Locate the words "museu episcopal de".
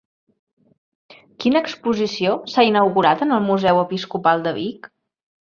3.51-4.57